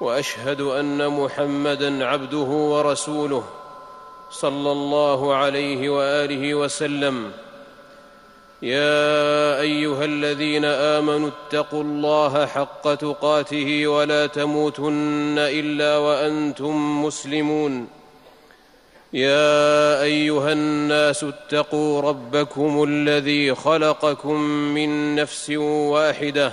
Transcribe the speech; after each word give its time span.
وأشهد 0.00 0.60
أن 0.60 1.08
محمدا 1.08 2.06
عبده 2.06 2.38
ورسوله 2.38 3.44
صلى 4.30 4.72
الله 4.72 5.34
عليه 5.34 5.88
وآله 5.88 6.54
وسلم. 6.54 7.32
يا 8.62 9.60
أيها 9.60 10.04
الذين 10.04 10.64
آمنوا 10.64 11.28
اتقوا 11.28 11.82
الله 11.82 12.46
حق 12.46 12.94
تقاته 12.94 13.86
ولا 13.86 14.26
تموتن 14.26 15.34
إلا 15.38 15.96
وأنتم 15.96 17.04
مسلمون. 17.04 17.88
يا 19.12 20.02
أيها 20.02 20.52
الناس 20.52 21.24
اتقوا 21.24 22.00
ربكم 22.00 22.84
الذي 22.88 23.54
خلقكم 23.54 24.40
من 24.74 25.14
نفس 25.14 25.50
واحدة 25.50 26.52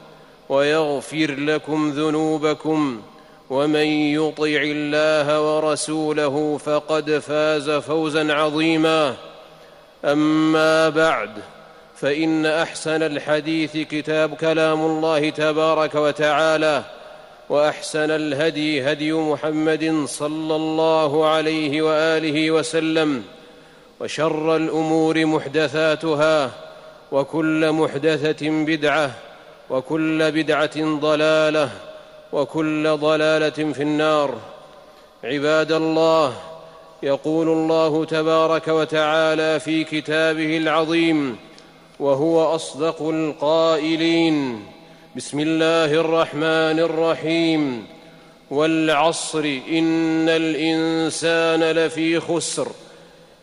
ويغفر 0.51 1.31
لكم 1.31 1.91
ذنوبكم 1.91 3.01
ومن 3.49 3.85
يطع 3.87 4.61
الله 4.61 5.41
ورسوله 5.41 6.57
فقد 6.57 7.19
فاز 7.19 7.69
فوزا 7.69 8.33
عظيما. 8.33 9.15
أما 10.05 10.89
بعد 10.89 11.29
فإن 11.95 12.45
أحسن 12.45 13.03
الحديث 13.03 13.77
كتاب 13.77 14.35
كلام 14.35 14.85
الله 14.85 15.29
تبارك 15.29 15.95
وتعالى 15.95 16.83
وأحسن 17.49 18.11
الهدي 18.11 18.91
هدي 18.91 19.13
محمد 19.13 20.03
صلى 20.05 20.55
الله 20.55 21.27
عليه 21.27 21.81
وآله 21.81 22.51
وسلم 22.51 23.23
وشر 23.99 24.55
الأمور 24.55 25.25
محدثاتها 25.25 26.51
وكل 27.11 27.71
محدثة 27.71 28.49
بدعة 28.49 29.11
وكل 29.71 30.31
بدعة 30.31 30.99
ضلالة 30.99 31.69
وكل 32.33 32.97
ضلالة 32.97 33.73
في 33.73 33.83
النار. 33.83 34.37
عباد 35.23 35.71
الله 35.71 36.33
يقول 37.03 37.47
الله 37.47 38.05
تبارك 38.05 38.67
وتعالى 38.67 39.59
في 39.59 39.83
كتابه 39.83 40.57
العظيم 40.57 41.37
وهو 41.99 42.55
أصدق 42.55 43.01
القائلين. 43.01 44.65
بسم 45.15 45.39
الله 45.39 45.85
الرحمن 45.85 46.79
الرحيم 46.79 47.85
والعصر 48.51 49.59
إن 49.69 50.29
الإنسان 50.29 51.63
لفي 51.63 52.19
خسر. 52.19 52.67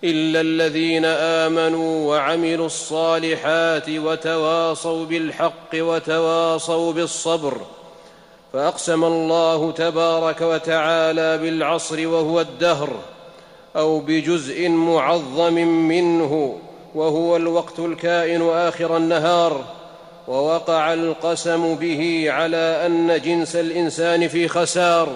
إلا 0.04 0.40
الذين 0.40 1.04
آمنوا 1.04 2.08
وعملوا 2.08 2.66
الصالحات 2.66 3.90
وتواصوا 3.90 5.04
بالحق 5.04 5.72
وتواصوا 5.74 6.92
بالصبر. 6.92 7.60
فأقسم 8.52 9.04
الله 9.04 9.72
تبارك 9.72 10.40
وتعالى 10.40 11.38
بالعصر 11.38 12.08
وهو 12.08 12.40
الدهر 12.40 12.90
أو 13.76 14.00
بجزء 14.00 14.68
معظم 14.68 15.54
منه 15.88 16.58
وهو 16.94 17.36
الوقت 17.36 17.78
الكائن 17.78 18.50
آخر 18.50 18.96
النهار. 18.96 19.64
ووقع 20.28 20.92
القسم 20.94 21.74
به 21.74 22.24
على 22.28 22.82
أن 22.86 23.20
جنس 23.20 23.56
الإنسان 23.56 24.28
في 24.28 24.48
خسار. 24.48 25.08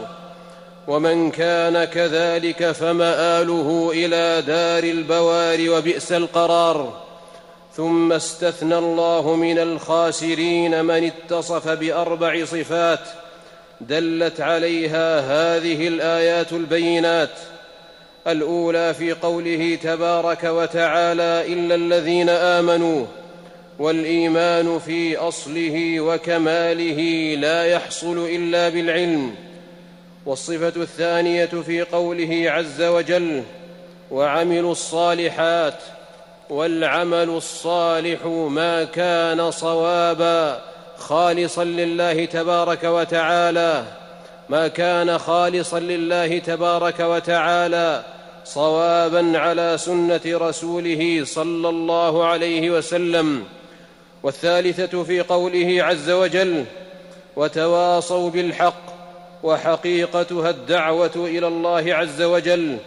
ومن 0.89 1.31
كان 1.31 1.85
كذلك 1.85 2.73
فمآله 2.73 3.91
إلى 3.95 4.43
دار 4.47 4.85
البوار 4.85 5.71
وبئس 5.71 6.13
القرار. 6.13 7.03
ثم 7.77 8.13
استثنى 8.13 8.79
الله 8.79 9.35
من 9.37 9.59
الخاسرين 9.59 10.85
من 10.85 11.05
اتصف 11.05 11.69
بأربع 11.69 12.45
صفات 12.45 13.01
دلت 13.81 14.41
عليها 14.41 15.21
هذه 15.21 15.89
الآيات 15.89 16.53
البينات. 16.53 17.31
الأولى 18.27 18.95
في 18.95 19.13
قوله 19.13 19.79
تبارك 19.83 20.45
وتعالى 20.45 21.53
إلا 21.53 21.75
الذين 21.75 22.29
آمنوا 22.29 23.07
والإيمان 23.79 24.79
في 24.79 25.17
أصله 25.17 26.01
وكماله 26.01 27.01
لا 27.41 27.65
يحصل 27.65 28.29
إلا 28.29 28.69
بالعلم. 28.69 29.35
والصفة 30.27 30.83
الثانية 30.83 31.47
في 31.47 31.83
قوله 31.83 32.45
عز 32.47 32.83
وجل 32.83 33.43
وعملوا 34.11 34.73
الصالحات 34.73 35.79
والعمل 36.51 37.29
الصالح 37.29 38.27
ما 38.27 38.85
كان 38.85 39.51
صوابا 39.51 40.63
خالصا 40.97 41.65
لله 41.65 42.25
تبارك 42.25 42.85
وتعالى 42.85 43.85
ما 44.49 44.69
كان 44.69 45.19
خالصا 45.19 45.81
لله 45.81 46.39
تبارك 46.39 47.01
وتعالى 47.01 48.05
صوابا 48.45 49.39
على 49.39 49.79
سنة 49.79 50.21
رسوله 50.27 51.25
صلى 51.25 51.69
الله 51.69 52.25
عليه 52.27 52.71
وسلم. 52.71 53.45
والثالثة 54.23 55.05
في 55.05 55.21
قوله 55.21 55.85
عز 55.85 56.11
وجل 56.11 56.65
وتواصوا 57.37 58.31
بالحق 58.31 58.92
وحقيقتها 59.43 60.51
الدعوة 60.51 61.11
إلى 61.17 61.47
الله 61.47 61.95
عز 61.95 62.23
وجل 62.23 62.79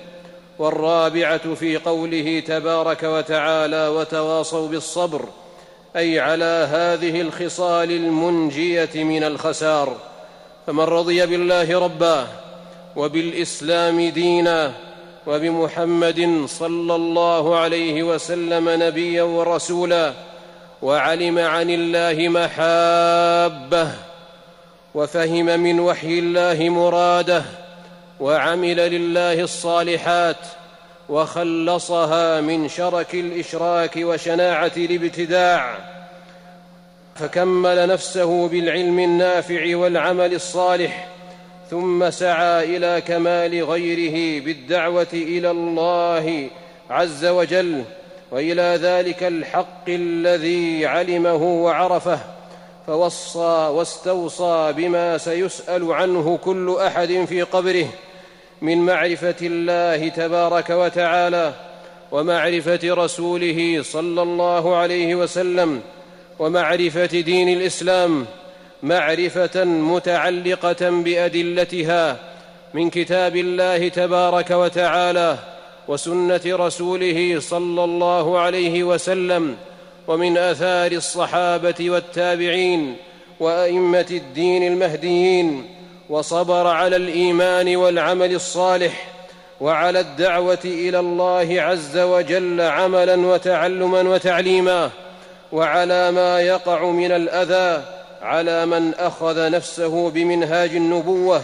والرابعة 0.59 1.53
في 1.53 1.77
قوله 1.77 2.39
تبارك 2.39 3.03
وتعالى 3.03 3.87
وتواصوا 3.87 4.67
بالصبر 4.67 5.25
أي 5.95 6.19
على 6.19 6.67
هذه 6.71 7.21
الخصال 7.21 7.91
المنجية 7.91 9.03
من 9.03 9.23
الخسار. 9.23 9.97
فمن 10.67 10.83
رضي 10.83 11.25
بالله 11.25 11.79
ربا 11.79 12.27
وبالإسلام 12.95 14.09
دينا 14.09 14.71
وبمحمد 15.27 16.45
صلى 16.45 16.95
الله 16.95 17.57
عليه 17.57 18.03
وسلم 18.03 18.83
نبيا 18.83 19.23
ورسولا 19.23 20.13
وعلم 20.81 21.39
عن 21.39 21.69
الله 21.69 22.29
محابة 22.29 23.91
وفهم 24.95 25.45
من 25.45 25.79
وحي 25.79 26.19
الله 26.19 26.69
مراده 26.69 27.43
وعمل 28.19 28.77
لله 28.77 29.41
الصالحات 29.41 30.37
وخلصها 31.09 32.41
من 32.41 32.69
شرك 32.69 33.15
الإشراك 33.15 33.95
وشناعة 33.97 34.71
الابتداع 34.77 35.77
فكمل 37.15 37.87
نفسه 37.87 38.47
بالعلم 38.47 38.99
النافع 38.99 39.77
والعمل 39.77 40.33
الصالح 40.33 41.07
ثم 41.69 42.09
سعى 42.09 42.77
إلى 42.77 43.01
كمال 43.01 43.63
غيره 43.63 44.45
بالدعوة 44.45 45.07
إلى 45.13 45.51
الله 45.51 46.49
عز 46.89 47.25
وجل 47.25 47.83
وإلى 48.31 48.79
ذلك 48.81 49.23
الحق 49.23 49.89
الذي 49.89 50.85
علمه 50.85 51.43
وعرفه 51.43 52.34
فوصى 52.87 53.69
واستوصى 53.73 54.73
بما 54.77 55.17
سيسأل 55.17 55.93
عنه 55.93 56.39
كل 56.43 56.77
أحد 56.79 57.25
في 57.29 57.41
قبره 57.41 57.87
من 58.61 58.77
معرفة 58.77 59.35
الله 59.41 60.07
تبارك 60.07 60.69
وتعالى 60.69 61.53
ومعرفة 62.11 62.79
رسوله 62.83 63.81
صلى 63.83 64.21
الله 64.21 64.75
عليه 64.75 65.15
وسلم 65.15 65.81
ومعرفة 66.39 67.05
دين 67.05 67.49
الإسلام 67.49 68.25
معرفة 68.83 69.63
متعلقة 69.63 70.89
بأدلتها 70.89 72.17
من 72.73 72.89
كتاب 72.89 73.35
الله 73.35 73.87
تبارك 73.87 74.51
وتعالى 74.51 75.37
وسنة 75.87 76.41
رسوله 76.45 77.39
صلى 77.39 77.83
الله 77.83 78.39
عليه 78.39 78.83
وسلم 78.83 79.55
ومن 80.07 80.37
آثار 80.37 80.91
الصحابة 80.91 81.89
والتابعين 81.89 82.97
وأئمة 83.39 84.07
الدين 84.11 84.67
المهديين 84.67 85.65
وصبر 86.09 86.67
على 86.67 86.95
الإيمان 86.95 87.75
والعمل 87.75 88.35
الصالح 88.35 89.07
وعلى 89.61 89.99
الدعوة 89.99 90.59
إلى 90.65 90.99
الله 90.99 91.61
عز 91.61 91.97
وجل 91.97 92.61
عملا 92.61 93.15
وتعلما 93.15 94.01
وتعليما 94.01 94.89
وعلى 95.51 96.11
ما 96.11 96.41
يقع 96.41 96.85
من 96.85 97.11
الأذى 97.11 97.85
على 98.21 98.65
من 98.65 98.93
أخذ 98.93 99.51
نفسه 99.51 100.09
بمنهاج 100.09 100.75
النبوة 100.75 101.41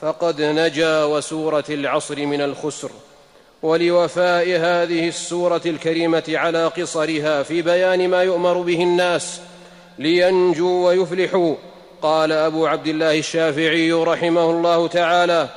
فقد 0.00 0.42
نجا 0.42 1.04
وسورة 1.04 1.64
العصر 1.68 2.26
من 2.26 2.40
الخسر. 2.40 2.90
ولوفاء 3.62 4.48
هذه 4.48 5.08
السورة 5.08 5.62
الكريمة 5.66 6.24
على 6.28 6.66
قصرها 6.66 7.42
في 7.42 7.62
بيان 7.62 8.08
ما 8.08 8.22
يؤمر 8.22 8.58
به 8.58 8.82
الناس 8.82 9.40
لينجوا 9.98 10.86
ويفلحوا. 10.86 11.54
قال 12.02 12.32
أبو 12.32 12.66
عبد 12.66 12.86
الله 12.86 13.18
الشافعي 13.18 13.92
رحمه 13.92 14.50
الله 14.50 14.88
تعالى 14.88 15.48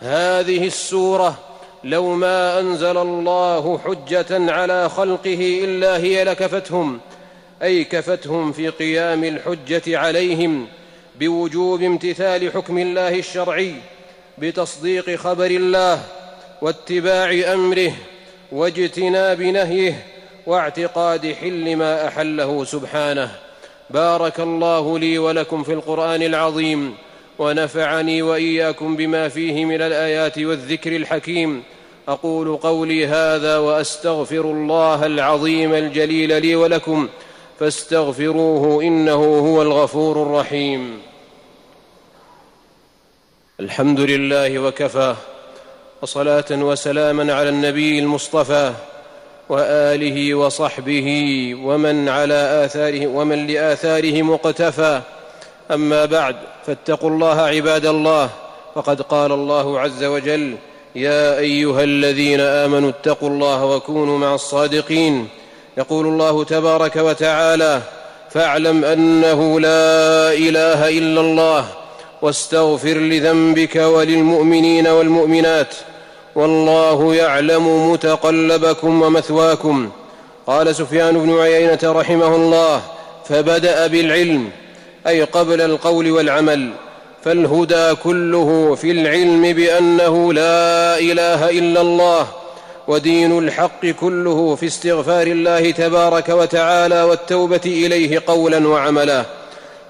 هذه 0.00 0.66
السورة 0.66 1.38
لو 1.84 2.14
ما 2.14 2.60
أنزل 2.60 2.98
الله 2.98 3.78
حجة 3.78 4.52
على 4.52 4.88
خلقه 4.88 5.60
إلا 5.64 5.96
هي 5.96 6.24
لكفتهم 6.24 7.00
أي 7.62 7.84
كفتهم 7.84 8.52
في 8.52 8.68
قيام 8.68 9.24
الحجة 9.24 9.98
عليهم 9.98 10.66
بوجوب 11.20 11.82
امتثال 11.82 12.52
حكم 12.52 12.78
الله 12.78 13.18
الشرعي 13.18 13.74
بتصديق 14.38 15.14
خبر 15.16 15.46
الله 15.46 16.02
واتباع 16.62 17.52
أمره 17.52 17.92
واجتناب 18.52 19.42
نهيه 19.42 20.06
واعتقاد 20.46 21.32
حل 21.32 21.76
ما 21.76 22.08
أحله 22.08 22.64
سبحانه. 22.64 23.30
بارك 23.90 24.40
الله 24.40 24.98
لي 24.98 25.18
ولكم 25.18 25.62
في 25.62 25.72
القرآن 25.72 26.22
العظيم 26.22 26.94
ونفعني 27.38 28.22
وإياكم 28.22 28.96
بما 28.96 29.28
فيه 29.28 29.64
من 29.64 29.82
الآيات 29.82 30.38
والذكر 30.38 30.96
الحكيم. 30.96 31.62
أقول 32.08 32.56
قولي 32.56 33.06
هذا 33.06 33.58
وأستغفر 33.58 34.40
الله 34.40 35.06
العظيم 35.06 35.74
الجليل 35.74 36.42
لي 36.42 36.56
ولكم 36.56 37.08
فاستغفروه 37.60 38.82
إنه 38.82 39.14
هو 39.14 39.62
الغفور 39.62 40.22
الرحيم. 40.22 41.02
الحمد 43.60 44.00
لله 44.00 44.58
وكفى. 44.58 45.14
وصلاة 46.02 46.44
وسلاما 46.50 47.34
على 47.34 47.48
النبي 47.48 47.98
المصطفى 47.98 48.72
وآله 49.48 50.34
وصحبه 50.34 51.08
ومن 51.62 52.08
على 52.08 52.64
آثاره 52.64 53.06
ومن 53.06 53.46
لآثاره 53.46 54.22
مقتفى. 54.22 55.00
أما 55.70 56.04
بعد 56.04 56.36
فاتقوا 56.66 57.10
الله 57.10 57.40
عباد 57.40 57.86
الله. 57.86 58.30
فقد 58.74 59.02
قال 59.02 59.32
الله 59.32 59.80
عز 59.80 60.04
وجل 60.04 60.54
يا 60.94 61.38
أيها 61.38 61.84
الذين 61.84 62.40
آمنوا 62.40 62.90
اتقوا 62.90 63.28
الله 63.28 63.64
وكونوا 63.64 64.18
مع 64.18 64.34
الصادقين. 64.34 65.28
يقول 65.78 66.06
الله 66.06 66.44
تبارك 66.44 66.96
وتعالى 66.96 67.80
فاعلم 68.30 68.84
أنه 68.84 69.60
لا 69.60 70.32
إله 70.32 70.88
إلا 70.88 71.20
الله 71.20 71.64
واستغفر 72.22 72.98
لذنبك 72.98 73.76
وللمؤمنين 73.76 74.86
والمؤمنات. 74.86 75.74
والله 76.38 77.14
يعلم 77.14 77.90
متقلبكم 77.90 79.02
ومثواكم. 79.02 79.90
قال 80.46 80.74
سفيان 80.74 81.18
بن 81.18 81.38
عيينة 81.38 81.78
رحمه 81.84 82.36
الله 82.36 82.82
فبدأ 83.28 83.86
بالعلم 83.86 84.50
أي 85.06 85.22
قبل 85.22 85.60
القول 85.60 86.10
والعمل. 86.10 86.70
فالهدى 87.24 87.94
كله 87.94 88.74
في 88.74 88.90
العلم 88.90 89.52
بأنه 89.52 90.32
لا 90.32 90.98
إله 90.98 91.50
إلا 91.50 91.80
الله 91.80 92.26
ودين 92.88 93.38
الحق 93.38 93.86
كله 93.86 94.54
في 94.54 94.66
استغفار 94.66 95.26
الله 95.26 95.70
تبارك 95.70 96.28
وتعالى 96.28 97.02
والتوبة 97.02 97.60
إليه 97.66 98.22
قولا 98.26 98.68
وعملا. 98.68 99.24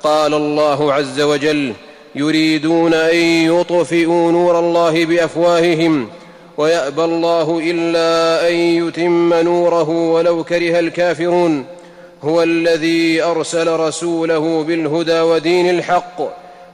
قال 0.02 0.34
الله 0.34 0.92
عز 0.92 1.20
وجل 1.20 1.72
يريدون 2.14 2.94
أن 2.94 3.16
يطفئوا 3.16 4.32
نور 4.32 4.58
الله 4.58 5.04
بأفواههم 5.04 6.08
ويأبى 6.58 7.04
الله 7.04 7.60
إلا 7.64 8.48
أن 8.48 8.54
يتم 8.54 9.34
نوره 9.34 9.90
ولو 9.90 10.44
كره 10.44 10.78
الكافرون. 10.78 11.66
هو 12.22 12.42
الذي 12.42 13.22
أرسل 13.22 13.68
رسوله 13.68 14.62
بالهدى 14.62 15.20
ودين 15.20 15.70
الحق 15.70 16.22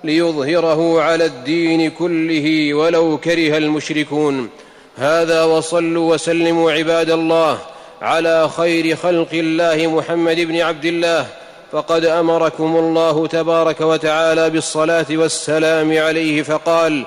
ليظهره 0.05 1.03
على 1.03 1.25
الدين 1.25 1.91
كله 1.91 2.75
ولو 2.75 3.19
كره 3.19 3.59
المشركون. 3.59 4.49
هذا 4.97 5.45
وصلوا 5.45 6.15
وسلموا 6.15 6.73
عباد 6.73 7.11
الله 7.11 7.59
على 8.03 8.49
خير 8.49 8.97
خلق 8.97 9.33
الله 9.33 9.87
محمد 9.87 10.41
بن 10.41 10.61
عبد 10.61 10.85
الله. 10.85 11.27
فقد 11.73 12.05
أمركم 12.05 12.77
الله 12.77 13.27
تبارك 13.27 13.81
وتعالى 13.81 14.51
بالصلاة 14.51 15.07
والسلام 15.11 15.99
عليه 15.99 16.43
فقال 16.43 17.05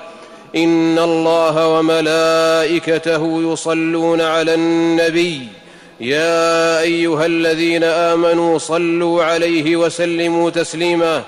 ان 0.56 0.98
الله 0.98 1.68
وملائكته 1.68 3.52
يصلون 3.52 4.20
على 4.20 4.54
النبي. 4.54 5.48
يا 6.00 6.80
ايها 6.80 7.26
الذين 7.26 7.84
امنوا 7.84 8.58
صلوا 8.58 9.24
عليه 9.24 9.76
وسلموا 9.76 10.50
تسليما. 10.50 11.22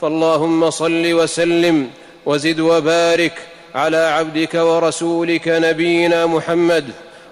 فاللهم 0.00 0.70
صل 0.70 1.12
وسلم 1.12 1.90
وزد 2.26 2.60
وبارك 2.60 3.32
على 3.74 3.96
عبدك 3.96 4.54
ورسولك 4.54 5.48
نبينا 5.48 6.26
محمد. 6.26 6.84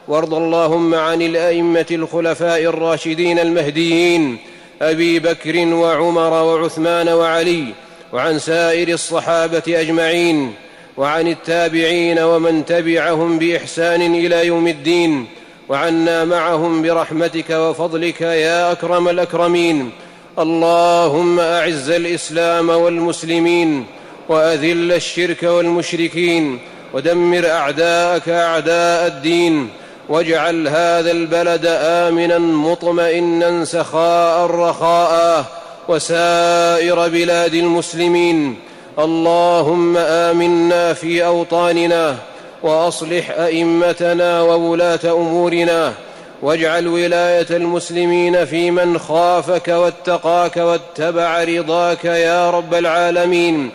وارض 0.09 0.35
اللهم 0.35 0.95
عن 0.95 1.23
الائمه 1.23 1.87
الخلفاء 1.91 2.63
الراشدين 2.63 3.39
المهديين. 3.39 4.39
ابي 4.83 5.19
بكر 5.19 5.59
وعمر 5.59 6.33
وعثمان 6.33 7.09
وعلي 7.09 7.65
وعن 8.13 8.39
سائر 8.39 8.89
الصحابه 8.89 9.63
اجمعين. 9.69 10.55
وعن 10.97 11.29
التابعين 11.29 12.19
ومن 12.19 12.65
تبعهم 12.65 13.39
بإحسان 13.39 14.15
إلى 14.15 14.47
يوم 14.47 14.69
الدين 14.69 15.27
وعنا 15.69 16.25
معهم 16.25 16.83
برحمتك 16.83 17.51
وفضلك 17.51 18.21
يا 18.21 18.73
أكرم 18.73 19.09
الأكرمين. 19.09 19.91
اللهم 20.39 21.41
أعز 21.41 21.91
الإسلام 21.91 22.69
والمسلمين 22.69 23.87
وأذل 24.29 24.93
الشرك 24.93 25.43
والمشركين 25.43 26.59
ودمر 26.95 27.47
أعداءك 27.47 28.29
أعداء 28.29 29.07
الدين 29.07 29.69
واجعل 30.09 30.69
هذا 30.69 31.11
البلد 31.11 31.67
امنا 31.81 32.39
مطمئنا 32.39 33.65
سخاء 33.65 34.47
رخاء 34.47 35.45
وسائر 35.89 37.09
بلاد 37.09 37.55
المسلمين. 37.55 38.57
اللهم 38.99 39.97
آمنا 39.97 40.93
في 40.93 41.25
أوطاننا 41.25 42.17
وأصلح 42.63 43.31
أئمتنا 43.31 44.43
وولاة 44.43 45.01
أمورنا 45.05 45.93
واجعل 46.43 46.89
ولاية 46.89 47.47
المسلمين 47.51 48.45
في 48.45 48.71
من 48.71 48.99
خافك 48.99 49.69
واتقاك 49.69 50.57
واتبع 50.57 51.45
رضاك 51.45 52.05
يا 52.05 52.51
رب 52.51 52.75
العالمين. 52.75 53.71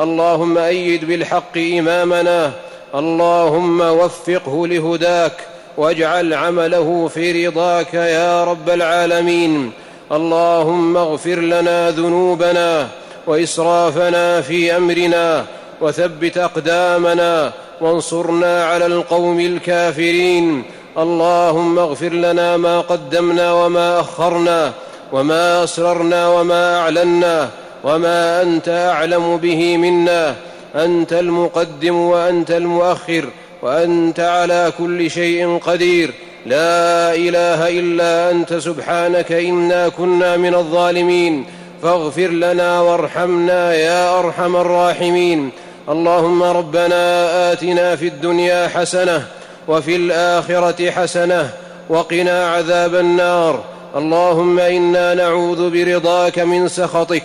اللهم 0.00 0.58
أيد 0.58 1.04
بالحق 1.04 1.58
إمامنا. 1.58 2.52
اللهم 2.94 3.80
وفقه 3.80 4.66
لهداك. 4.66 5.32
واجعل 5.76 6.34
عمله 6.34 7.10
في 7.14 7.46
رضاك 7.46 7.94
يا 7.94 8.44
رب 8.44 8.70
العالمين. 8.70 9.70
اللهم 10.12 10.96
اغفر 10.96 11.40
لنا 11.40 11.90
ذنوبنا. 11.90 12.88
وإسرافنا 13.26 14.40
في 14.40 14.76
أمرنا 14.76 15.44
وثبت 15.80 16.38
أقدامنا 16.38 17.52
وانصرنا 17.80 18.64
على 18.64 18.86
القوم 18.86 19.40
الكافرين. 19.40 20.62
اللهم 20.98 21.78
اغفر 21.78 22.12
لنا 22.12 22.56
ما 22.56 22.80
قدمنا 22.80 23.52
وما 23.52 24.00
أخرنا 24.00 24.72
وما 25.12 25.64
أسررنا 25.64 26.28
وما 26.28 26.78
أعلنا 26.78 27.48
وما 27.84 28.42
أنت 28.42 28.68
أعلم 28.68 29.36
به 29.36 29.76
منا. 29.76 30.34
أنت 30.74 31.12
المقدم 31.12 31.96
وأنت 31.96 32.50
المؤخر 32.50 33.24
وأنت 33.62 34.20
على 34.20 34.72
كل 34.78 35.10
شيء 35.10 35.58
قدير. 35.58 36.14
لا 36.46 37.14
إله 37.14 37.68
إلا 37.68 38.30
أنت. 38.30 38.54
سبحانك 38.54 39.32
إنا 39.32 39.88
كنا 39.88 40.36
من 40.36 40.54
الظالمين. 40.54 41.44
فاغفر 41.84 42.28
لنا 42.28 42.80
وارحمنا 42.80 43.74
يا 43.74 44.18
أرحم 44.18 44.56
الراحمين. 44.56 45.50
اللهم 45.88 46.42
ربنا 46.42 47.52
آتنا 47.52 47.96
في 47.96 48.06
الدنيا 48.06 48.68
حسنة 48.68 49.26
وفي 49.68 49.96
الآخرة 49.96 50.90
حسنة 50.90 51.50
وقنا 51.88 52.48
عذاب 52.48 52.94
النار. 52.94 53.64
اللهم 53.96 54.58
إنا 54.58 55.14
نعوذ 55.14 55.70
برضاك 55.70 56.38
من 56.38 56.68
سخطك 56.68 57.22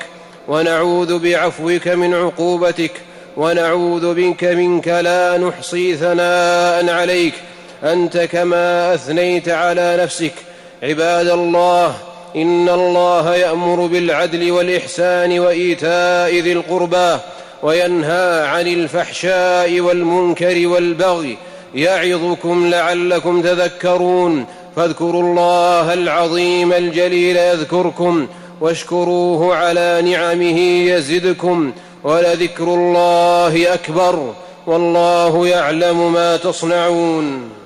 ونعوذ 0.47 1.19
بعفوك 1.19 1.87
من 1.87 2.13
عقوبتك 2.13 2.91
ونعوذ 3.37 4.13
بك 4.13 4.43
منك 4.43 4.87
لا 4.87 5.37
نحصي 5.37 5.95
ثناء 5.95 6.89
عليك. 6.89 7.33
أنت 7.83 8.17
كما 8.17 8.93
أثنيت 8.93 9.49
على 9.49 9.97
نفسك. 10.03 10.33
عباد 10.83 11.29
الله 11.29 11.95
إن 12.35 12.69
الله 12.69 13.35
يأمر 13.35 13.85
بالعدل 13.85 14.51
والإحسان 14.51 15.39
وإيتاء 15.39 16.39
ذي 16.39 16.53
القربى 16.53 17.17
وينهى 17.63 18.47
عن 18.47 18.67
الفحشاء 18.67 19.79
والمنكر 19.79 20.67
والبغي 20.67 21.37
يعظكم 21.75 22.69
لعلكم 22.69 23.41
تذكرون 23.41 24.45
فاذكروا 24.75 25.23
الله 25.23 25.93
العظيم 25.93 26.73
الجليل 26.73 27.37
يذكركم 27.37 28.27
واشكروه 28.61 29.55
على 29.55 30.01
نعمه 30.05 30.59
يزدكم 30.59 31.71
ولذكر 32.03 32.63
الله 32.63 33.73
أكبر 33.73 34.33
والله 34.67 35.47
يعلم 35.47 36.13
ما 36.13 36.37
تصنعون 36.37 37.58